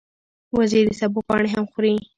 وزې 0.57 0.81
د 0.87 0.89
سبو 0.99 1.19
پاڼې 1.27 1.49
هم 1.53 1.65
خوري 1.71 1.93